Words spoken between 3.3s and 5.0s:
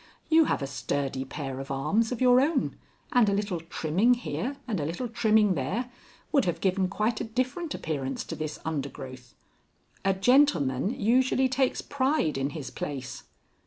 little trimming here and a